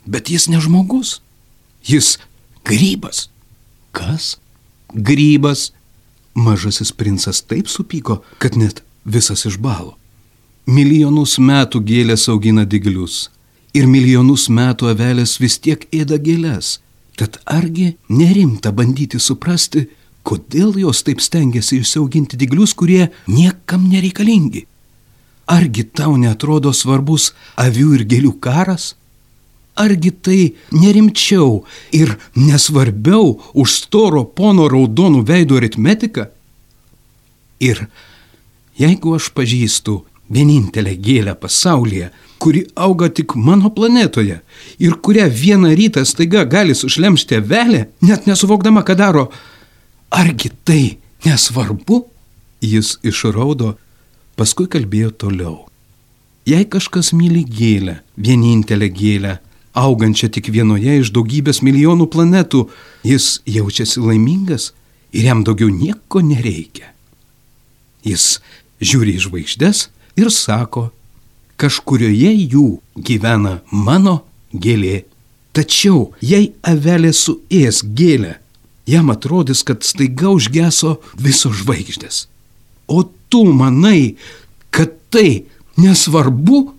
Bet 0.06 0.30
jis 0.30 0.48
ne 0.48 0.60
žmogus, 0.60 1.20
jis 1.84 2.18
grybas. 2.64 3.28
Kas? 3.92 4.38
Grybas. 4.94 5.72
Mažasis 6.34 6.92
princas 6.92 7.42
taip 7.42 7.68
supyko, 7.68 8.22
kad 8.38 8.56
net 8.56 8.84
visas 9.04 9.44
išbalo. 9.48 9.96
Milijonus 10.66 11.38
metų 11.42 11.82
gėlės 11.82 12.28
augina 12.30 12.64
diglius 12.64 13.28
ir 13.74 13.86
milijonus 13.86 14.48
metų 14.50 14.90
avelės 14.92 15.38
vis 15.40 15.58
tiek 15.58 15.86
ėda 15.94 16.18
gėlės. 16.22 16.78
Tad 17.18 17.40
argi 17.46 17.94
nerimta 18.08 18.72
bandyti 18.72 19.20
suprasti, 19.20 19.88
kodėl 20.22 20.76
jos 20.80 21.02
taip 21.06 21.20
stengiasi 21.20 21.80
išsiauginti 21.80 22.38
diglius, 22.40 22.74
kurie 22.74 23.10
niekam 23.28 23.88
nereikalingi? 23.90 24.66
Argi 25.50 25.84
tau 25.84 26.14
netrodo 26.16 26.72
svarbus 26.72 27.32
avių 27.58 27.94
ir 27.98 28.06
gėlių 28.06 28.36
karas? 28.40 28.94
Argi 29.76 30.10
tai 30.10 30.54
nerimčiau 30.72 31.64
ir 31.92 32.16
nesvarbiau 32.34 33.38
už 33.54 33.76
storo 33.84 34.24
pono 34.24 34.68
raudonų 34.68 35.22
veidų 35.26 35.60
aritmetiką? 35.60 36.26
Ir 37.60 37.86
jeigu 38.80 39.14
aš 39.16 39.30
pažįstu 39.36 40.00
vienintelę 40.30 40.94
gėlę 40.96 41.34
pasaulyje, 41.38 42.10
kuri 42.40 42.64
auga 42.74 43.10
tik 43.12 43.34
mano 43.36 43.70
planetoje 43.70 44.40
ir 44.78 44.96
kurią 45.04 45.28
vieną 45.42 45.74
rytą 45.76 46.04
staiga 46.08 46.44
gali 46.44 46.74
sušlemšti 46.74 47.36
avelę, 47.36 47.86
net 48.00 48.26
nesuvokdama, 48.26 48.84
ką 48.86 48.96
daro, 48.96 49.28
argi 50.10 50.50
tai 50.64 50.84
nesvarbu? 51.26 52.06
Jis 52.60 52.98
išraudo, 53.04 53.74
paskui 54.36 54.68
kalbėjo 54.68 55.10
toliau. 55.16 55.56
Jei 56.48 56.66
kažkas 56.68 57.12
myli 57.16 57.40
gėlę, 57.44 58.00
vienintelę 58.16 58.88
gėlę, 58.92 59.38
augančią 59.74 60.30
tik 60.34 60.50
vienoje 60.52 61.00
iš 61.00 61.12
daugybės 61.14 61.62
milijonų 61.62 62.08
planetų, 62.10 62.66
jis 63.06 63.40
jaučiasi 63.46 64.02
laimingas 64.02 64.72
ir 65.12 65.30
jam 65.30 65.44
daugiau 65.46 65.70
nieko 65.70 66.22
nereikia. 66.24 66.92
Jis 68.06 68.40
žiūri 68.80 69.16
į 69.18 69.24
žvaigždės 69.26 69.88
ir 70.18 70.30
sako, 70.32 70.90
kažkurioje 71.60 72.32
jų 72.52 72.80
gyvena 72.96 73.60
mano 73.70 74.22
gėlė. 74.52 75.04
Tačiau 75.52 76.12
jei 76.22 76.52
avelė 76.62 77.10
suės 77.16 77.82
gėlę, 77.82 78.38
jam 78.86 79.10
atrodys, 79.10 79.64
kad 79.66 79.84
staiga 79.86 80.30
užgeso 80.30 80.98
visos 81.18 81.60
žvaigždės. 81.62 82.26
O 82.86 83.02
tu 83.30 83.44
manai, 83.44 84.16
kad 84.70 84.94
tai 85.10 85.44
nesvarbu? 85.78 86.70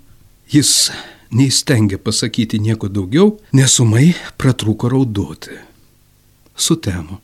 Jis 0.51 0.91
neįstengė 1.31 1.99
pasakyti 2.03 2.59
nieko 2.59 2.89
daugiau, 2.91 3.37
nesumai 3.55 4.11
pratrūko 4.41 4.91
raudoti. 4.91 5.57
Sutemo. 6.55 7.19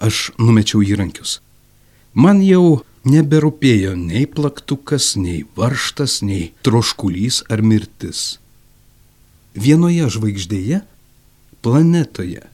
Aš 0.00 0.30
numečiau 0.38 0.80
įrankius. 0.86 1.40
Man 2.14 2.40
jau 2.42 2.80
neberūpėjo 3.04 3.96
nei 3.98 4.26
plaktukas, 4.30 5.14
nei 5.20 5.42
varštas, 5.56 6.20
nei 6.26 6.52
troškulys 6.64 7.44
ar 7.52 7.62
mirtis. 7.62 8.38
Vienoje 9.54 10.06
žvaigždėje, 10.14 10.80
planetoje, 11.60 12.46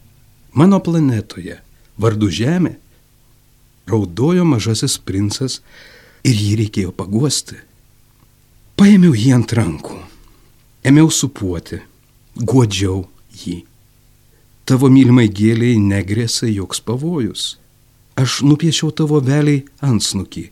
mano 0.56 0.80
planetoje, 0.80 1.60
vardu 2.00 2.32
Žemė, 2.32 2.74
raudojo 3.86 4.48
mažasis 4.48 4.96
princas 4.98 5.60
ir 6.26 6.34
jį 6.34 6.56
reikėjo 6.64 6.96
paguosti. 6.96 7.60
Paėmiau 8.76 9.14
jį 9.14 9.32
ant 9.36 9.54
rankų 9.56 10.05
ėmiau 10.86 11.08
supuoti, 11.10 11.80
godžiau 12.38 13.06
jį. 13.34 13.64
Tavo 14.66 14.90
mylimai 14.90 15.26
gėliai 15.30 15.78
negrėsia 15.82 16.46
joks 16.50 16.82
pavojus. 16.82 17.56
Aš 18.16 18.40
nupiešiau 18.46 18.92
tavo 18.96 19.18
veliai 19.20 19.64
ansnukį, 19.84 20.46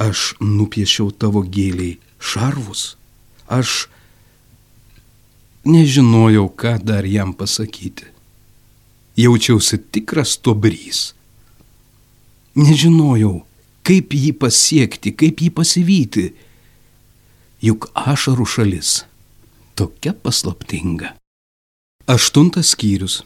aš 0.00 0.34
nupiešiau 0.40 1.10
tavo 1.10 1.42
gėliai 1.44 1.98
šarvus, 2.18 2.94
aš 3.46 3.88
nežinojau, 5.68 6.46
ką 6.48 6.78
dar 6.80 7.04
jam 7.04 7.34
pasakyti. 7.36 8.08
Jaučiausi 9.18 9.78
tikras 9.94 10.36
tobrys. 10.38 11.12
Nežinojau, 12.58 13.42
kaip 13.86 14.14
jį 14.14 14.32
pasiekti, 14.38 15.12
kaip 15.14 15.42
jį 15.44 15.50
pasivyti, 15.54 16.28
juk 17.62 17.90
ašarų 17.94 18.46
šalis 18.48 19.02
tokia 19.74 20.12
paslaptinga. 20.12 21.14
Aštuntas 22.06 22.74
skyrius. 22.74 23.22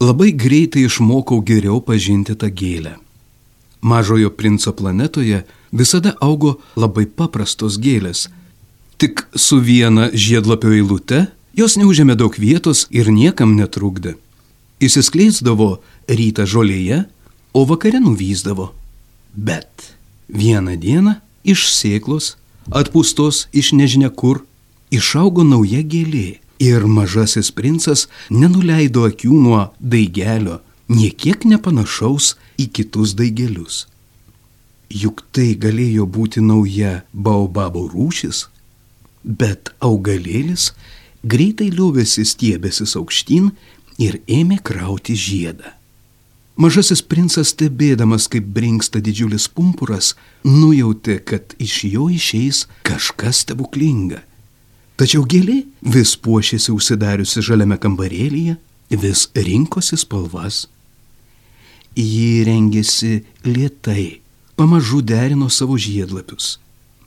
Labai 0.00 0.32
greitai 0.32 0.86
išmokau 0.88 1.42
geriau 1.46 1.80
pažinti 1.84 2.34
tą 2.34 2.48
gėlę. 2.50 2.96
Mažojo 3.82 4.30
princo 4.30 4.72
planetoje 4.72 5.42
visada 5.72 6.14
augo 6.20 6.56
labai 6.76 7.06
paprastos 7.06 7.78
gėlės. 7.78 8.28
Tik 8.98 9.26
su 9.34 9.58
viena 9.60 10.08
žiedlapio 10.14 10.72
eilute 10.74 11.26
jos 11.58 11.76
neužėmė 11.76 12.16
daug 12.16 12.36
vietos 12.38 12.86
ir 12.90 13.10
niekam 13.12 13.56
netrukdė. 13.58 14.16
Įsiskleisdavo 14.82 15.82
rytą 16.08 16.46
žolėje, 16.48 17.04
o 17.52 17.64
vakare 17.68 18.00
nuvyzdavo. 18.00 18.72
Bet 19.36 19.92
vieną 20.28 20.78
dieną 20.80 21.18
iš 21.44 21.68
sėklos, 21.70 22.36
atpūstos 22.70 23.46
iš 23.52 23.72
nežinia 23.76 24.10
kur, 24.10 24.42
išaugo 24.92 25.44
nauja 25.46 25.80
gėlė 25.82 26.42
ir 26.62 26.84
mažasis 26.86 27.50
princas 27.56 28.06
nenuleido 28.30 29.06
akių 29.08 29.32
nuo 29.44 29.62
daigelio, 29.80 30.60
niekiek 30.92 31.46
nepanašaus 31.48 32.34
į 32.60 32.68
kitus 32.78 33.16
daigelius. 33.18 33.86
Juk 34.92 35.24
tai 35.32 35.54
galėjo 35.56 36.06
būti 36.06 36.42
nauja 36.44 37.02
baobabo 37.12 37.86
rūšis, 37.88 38.46
bet 39.24 39.72
augalėlis 39.80 40.72
greitai 41.24 41.70
liuvėsi 41.72 42.26
stiebėsis 42.28 42.92
aukštyn 43.00 43.54
ir 43.98 44.20
ėmė 44.28 44.60
krauti 44.60 45.16
žiedą. 45.16 45.72
Mažasis 46.60 47.00
princas 47.00 47.54
stebėdamas, 47.54 48.26
kaip 48.28 48.44
brinksta 48.52 49.00
didžiulis 49.00 49.46
pumpuras, 49.48 50.12
nujautė, 50.44 51.16
kad 51.24 51.56
iš 51.56 51.78
jo 51.88 52.10
išeis 52.12 52.66
kažkas 52.84 53.40
stebuklinga 53.46 54.20
Tačiau 55.02 55.24
gėlė 55.26 55.56
vis 55.82 56.12
puošėsi 56.14 56.70
užsidariusi 56.70 57.42
žaliame 57.42 57.74
kambarėlyje, 57.82 58.52
vis 59.02 59.24
rinkosi 59.34 59.96
spalvas. 59.98 60.68
Ji 61.98 62.44
rengėsi 62.46 63.24
lietai, 63.42 64.20
pamažu 64.54 65.00
derino 65.02 65.48
savo 65.50 65.74
žiedlapius. 65.74 66.60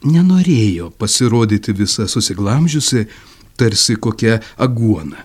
Nenorėjo 0.03 0.89
pasirodyti 0.99 1.71
visą 1.71 2.10
susiglamžiusi, 2.12 3.08
tarsi 3.55 3.95
kokia 3.95 4.41
aguona. 4.60 5.23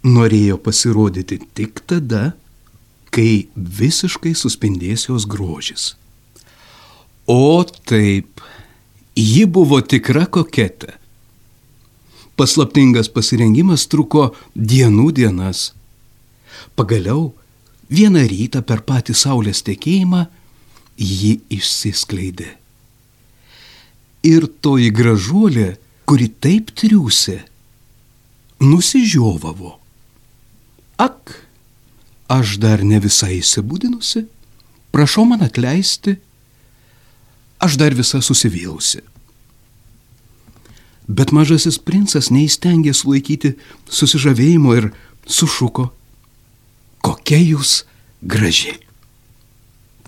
Norėjo 0.00 0.56
pasirodyti 0.56 1.42
tik 1.52 1.84
tada, 1.84 2.30
kai 3.12 3.50
visiškai 3.52 4.32
suspindės 4.32 5.10
jos 5.10 5.28
grožis. 5.28 5.90
O 7.28 7.60
taip, 7.68 8.40
ji 9.12 9.44
buvo 9.44 9.84
tikra 9.84 10.24
koketa. 10.24 11.02
Paslaptingas 12.36 13.08
pasirengimas 13.08 13.86
truko 13.88 14.28
dienų 14.54 15.08
dienas. 15.16 15.70
Pagaliau, 16.76 17.30
vieną 17.88 18.26
rytą 18.28 18.60
per 18.66 18.82
patį 18.84 19.16
saulės 19.16 19.62
tekėjimą 19.64 20.26
ji 21.00 21.38
išsiskleidė. 21.56 22.50
Ir 24.26 24.48
toji 24.60 24.90
gražuolė, 24.92 25.76
kuri 26.04 26.28
taip 26.28 26.72
triūsė, 26.76 27.40
nusižiovavo. 28.60 29.76
Ak, 31.00 31.32
aš 32.28 32.56
dar 32.60 32.82
ne 32.84 33.00
visai 33.00 33.38
įsibūdinusi, 33.40 34.26
prašau 34.92 35.24
man 35.28 35.44
atleisti, 35.46 36.18
aš 37.64 37.76
dar 37.80 37.96
visa 37.96 38.20
susivėlusi. 38.20 39.04
Bet 41.06 41.30
mažasis 41.30 41.78
princas 41.78 42.32
neįstengė 42.34 42.94
sulaikyti 42.94 43.54
susižavėjimo 43.86 44.74
ir 44.74 44.88
sušuko, 45.26 45.90
kokia 47.06 47.38
jūs 47.38 47.84
graži. 48.22 48.74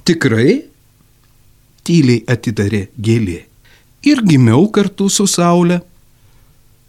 Tikrai? 0.02 0.64
Tyliai 1.86 2.24
atidarė 2.28 2.88
gėlė. 2.98 3.44
Ir 4.04 4.22
gimiau 4.26 4.66
kartu 4.74 5.08
su 5.10 5.26
Saulė. 5.30 5.80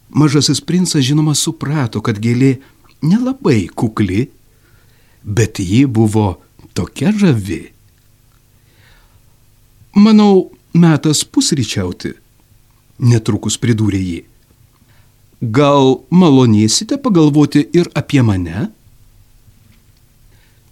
Mažasis 0.10 0.60
princas 0.62 1.06
žinoma 1.06 1.36
suprato, 1.38 2.02
kad 2.02 2.18
gėlė 2.18 2.58
nelabai 3.06 3.68
kukli, 3.70 4.28
bet 5.24 5.62
ji 5.62 5.86
buvo 5.86 6.40
tokia 6.74 7.14
žavi. 7.14 7.62
Manau, 10.00 10.50
metas 10.74 11.24
pusryčiauti, 11.26 12.14
netrukus 13.00 13.58
pridūrė 13.60 14.02
ji. 14.02 14.20
Gal 15.40 16.02
malonėsite 16.12 17.00
pagalvoti 17.00 17.64
ir 17.74 17.88
apie 17.96 18.22
mane? 18.26 18.68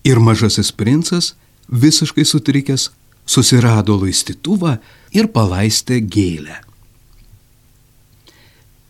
Ir 0.08 0.20
mažasis 0.24 0.72
princas, 0.76 1.34
visiškai 1.72 2.26
sutrikęs, 2.28 2.90
susirado 3.28 3.96
laistytuvą 4.00 4.78
ir 5.16 5.28
palaistė 5.32 6.00
gėlę. 6.04 6.62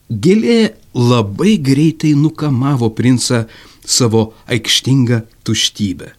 Gėlė 0.07 0.77
labai 0.95 1.57
greitai 1.59 2.13
nukamavo 2.15 2.89
princą 2.95 3.45
savo 3.85 4.31
aikštingą 4.47 5.21
tuštybę. 5.43 6.13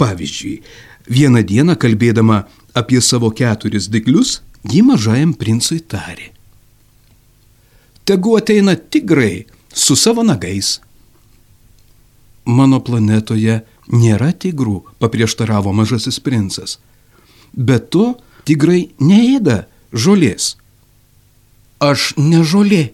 Pavyzdžiui, 0.00 0.60
vieną 1.08 1.42
dieną 1.44 1.76
kalbėdama 1.80 2.44
apie 2.74 3.00
savo 3.00 3.30
keturis 3.34 3.88
diklius, 3.88 4.40
ji 4.68 4.82
mažajam 4.84 5.32
princui 5.34 5.80
tarė. 5.80 6.30
Tegu 8.04 8.36
ateina 8.36 8.74
tigrai 8.76 9.46
su 9.72 9.96
savo 9.96 10.24
nagais. 10.26 10.80
Mano 12.44 12.80
planetoje 12.82 13.60
nėra 13.92 14.32
tigrų, 14.32 14.80
paprieštaravo 14.98 15.72
mažasis 15.76 16.18
princas. 16.22 16.78
Bet 17.54 17.90
to 17.94 18.14
tigrai 18.48 18.90
neėda 18.98 19.64
žolės. 19.92 20.56
Aš 21.80 22.12
ne 22.18 22.42
žolė, 22.44 22.90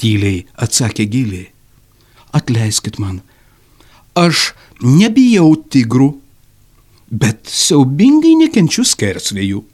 tyliai 0.00 0.46
atsakė 0.56 1.06
gilė. 1.06 1.44
Atleiskit 2.34 2.98
man, 3.02 3.20
aš 4.14 4.52
nebijau 4.82 5.52
tigrų, 5.70 6.14
bet 7.10 7.50
siaubingai 7.50 8.36
nekenčiu 8.38 8.86
skersvėjų. 8.86 9.64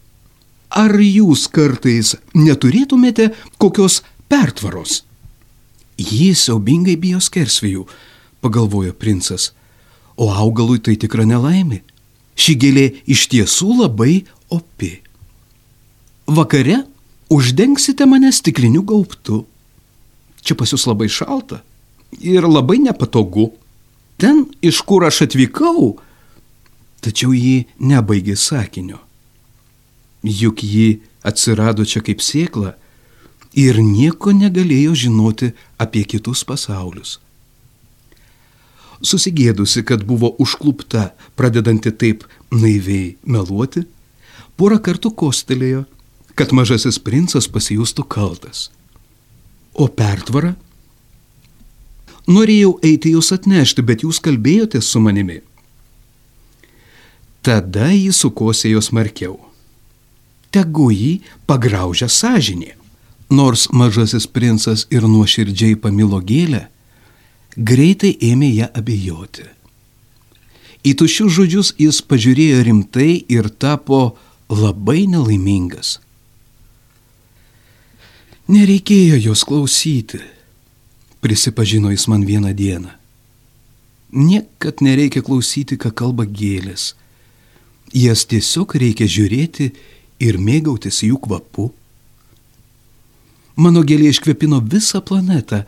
Ar 0.70 0.92
jūs 0.98 1.46
kartais 1.52 2.16
neturėtumėte 2.34 3.30
kokios 3.62 4.02
pertvaros? 4.30 5.04
Jį 5.96 6.34
siaubingai 6.36 6.96
bijo 7.00 7.20
skersvėjų, 7.22 7.86
pagalvojo 8.44 8.92
princas, 8.92 9.52
o 10.16 10.28
augalui 10.32 10.80
tai 10.82 10.96
tikra 11.00 11.24
nelaimė. 11.28 11.82
Ši 12.36 12.56
gėlė 12.60 12.86
iš 13.08 13.28
tiesų 13.32 13.78
labai 13.80 14.26
opi. 14.52 14.98
Vakare 16.26 16.82
uždengsite 17.32 18.04
mane 18.04 18.32
stikliniu 18.34 18.82
gaubtu. 18.84 19.46
Čia 20.44 20.58
pas 20.58 20.70
jūs 20.74 20.84
labai 20.90 21.08
šalta 21.08 21.62
ir 22.20 22.44
labai 22.44 22.78
nepatogu. 22.82 23.52
Ten, 24.16 24.46
iš 24.64 24.80
kur 24.88 25.04
aš 25.04 25.26
atvykau, 25.26 25.96
tačiau 27.04 27.34
ji 27.36 27.66
nebaigė 27.80 28.36
sakinio. 28.36 29.05
Juk 30.26 30.64
ji 30.66 31.02
atsirado 31.22 31.86
čia 31.86 32.02
kaip 32.02 32.22
sėkla 32.24 32.74
ir 33.56 33.78
nieko 33.78 34.34
negalėjo 34.34 34.96
žinoti 35.06 35.52
apie 35.78 36.02
kitus 36.04 36.42
pasaulius. 36.44 37.20
Susigėdusi, 39.06 39.84
kad 39.84 40.04
buvo 40.08 40.32
užklupta, 40.40 41.12
pradedanti 41.36 41.92
taip 41.92 42.24
naiviai 42.50 43.16
meluoti, 43.22 43.84
porą 44.56 44.80
kartų 44.80 45.12
kostelėjo, 45.20 45.84
kad 46.36 46.52
mažasis 46.56 46.98
princas 46.98 47.48
pasijustų 47.48 48.06
kaltas. 48.08 48.70
O 49.76 49.88
pertvara? 49.88 50.54
Norėjau 52.26 52.78
eiti 52.82 53.12
jūs 53.14 53.30
atnešti, 53.36 53.84
bet 53.86 54.02
jūs 54.02 54.18
kalbėjote 54.24 54.80
su 54.82 55.00
manimi. 55.00 55.42
Tada 57.46 57.92
jį 57.92 58.10
sukosėjo 58.16 58.80
smarkiau. 58.82 59.36
Tegu 60.54 60.90
jį 60.94 61.20
pagraužia 61.46 62.08
sąžinė. 62.08 62.74
Nors 63.30 63.66
mažasis 63.74 64.28
princas 64.30 64.86
ir 64.90 65.02
nuoširdžiai 65.02 65.74
pamilo 65.82 66.20
gėlę, 66.22 66.68
greitai 67.56 68.12
ėmė 68.22 68.52
ją 68.54 68.68
abejoti. 68.70 69.48
Į 70.86 70.92
tuščius 71.00 71.32
žodžius 71.34 71.72
jis 71.82 71.98
pažiūrėjo 72.06 72.60
rimtai 72.68 73.24
ir 73.26 73.48
tapo 73.50 74.14
labai 74.46 75.08
nelaimingas. 75.10 75.96
Nereikėjo 78.46 79.18
jos 79.24 79.42
klausyti, 79.42 80.20
prisipažino 81.18 81.90
jis 81.90 82.06
man 82.06 82.22
vieną 82.22 82.52
dieną. 82.54 82.92
Niekad 84.14 84.78
nereikia 84.86 85.24
klausyti, 85.26 85.74
ką 85.74 85.90
kalba 85.90 86.28
gėlės. 86.30 86.94
Jas 87.90 88.22
tiesiog 88.30 88.76
reikia 88.78 89.08
žiūrėti 89.10 89.72
ir 90.22 90.38
mėgautis 90.40 91.02
jų 91.06 91.18
kvapu. 91.26 91.70
Mano 93.56 93.82
gėlė 93.86 94.10
iškvepino 94.12 94.60
visą 94.60 95.00
planetą, 95.00 95.64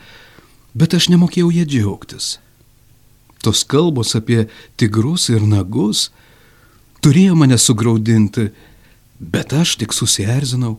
bet 0.77 0.95
aš 0.95 1.09
nemokėjau 1.13 1.51
ją 1.57 1.65
džiaugtis. 1.69 2.37
Tos 3.41 3.63
kalbos 3.65 4.17
apie 4.19 4.49
tigrus 4.77 5.29
ir 5.31 5.45
nagus 5.47 6.09
turėjo 7.05 7.37
mane 7.39 7.57
sugraudinti, 7.59 8.51
bet 9.19 9.55
aš 9.55 9.77
tik 9.81 9.95
susierzinau. 9.95 10.77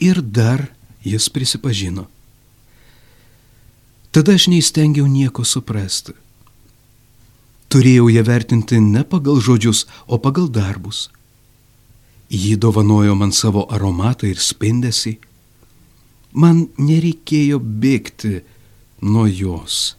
Ir 0.00 0.22
dar 0.22 0.70
jis 1.04 1.28
prisipažino. 1.28 2.06
Tada 4.10 4.34
aš 4.34 4.48
neįstengiau 4.50 5.06
nieko 5.06 5.44
suprasti. 5.46 6.16
Turėjau 7.70 8.08
ją 8.10 8.22
vertinti 8.26 8.80
ne 8.82 9.04
pagal 9.06 9.38
žodžius, 9.38 9.84
o 10.10 10.18
pagal 10.18 10.48
darbus. 10.50 11.10
Ji 12.30 12.56
dovanojo 12.56 13.14
man 13.18 13.32
savo 13.34 13.66
aromatą 13.74 14.28
ir 14.30 14.38
spindesį. 14.38 15.16
Man 16.32 16.68
nereikėjo 16.78 17.58
bėgti 17.58 18.36
nuo 19.02 19.26
jos. 19.26 19.96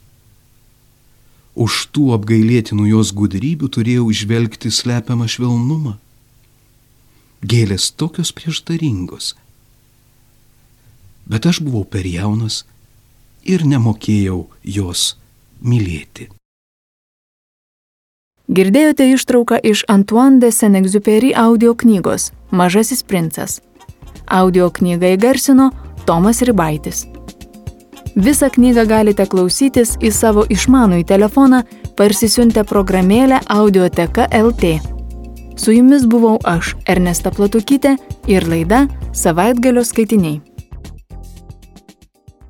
Už 1.59 1.91
tų 1.91 2.13
apgailėtinų 2.15 2.87
jos 2.93 3.11
gudrybių 3.11 3.67
turėjau 3.75 4.07
išvelgti 4.15 4.71
slepiamą 4.71 5.27
švelnumą. 5.27 5.97
Gėlės 7.43 7.91
tokios 7.99 8.31
prieštaringos. 8.31 9.33
Bet 11.27 11.47
aš 11.51 11.59
buvau 11.65 11.83
per 11.83 12.07
jaunas 12.07 12.63
ir 13.43 13.67
nemokėjau 13.67 14.45
jos 14.63 15.15
mylėti. 15.59 16.31
Girdėjote 18.51 19.05
ištrauką 19.13 19.61
iš 19.63 19.85
Antoine 19.87 20.41
de 20.41 20.49
Saint-Exupéry 20.51 21.29
audio 21.39 21.71
knygos 21.71 22.33
Mažasis 22.51 22.99
princas. 23.07 23.61
Audio 24.27 24.65
knygą 24.67 25.13
įgarsino 25.15 25.69
Tomas 26.03 26.41
Ribaitis. 26.43 27.05
Visą 28.19 28.49
knygą 28.51 28.83
galite 28.89 29.23
klausytis 29.23 29.93
į 30.03 30.11
savo 30.11 30.43
išmanųjį 30.51 31.05
telefoną 31.07 31.61
parsisiuntę 31.95 32.65
programėlę 32.67 33.39
Audioteka 33.47 34.27
LT. 34.35 34.73
Su 35.55 35.71
jumis 35.71 36.03
buvau 36.03 36.35
aš, 36.43 36.75
Ernesta 36.91 37.31
Platukytė 37.31 37.95
ir 38.27 38.49
laida 38.51 38.83
Savaitgalio 39.15 39.85
skaitiniai. 39.87 40.41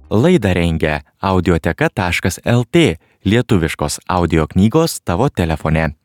Laidą 0.09 0.57
rengia 0.57 0.97
audioteka.lt 1.21 2.85
lietuviškos 3.25 3.99
audio 4.07 4.47
knygos 4.47 5.01
tavo 5.01 5.29
telefone. 5.29 6.00